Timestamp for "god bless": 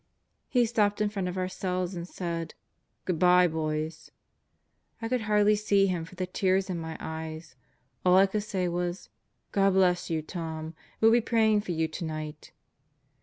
9.51-10.09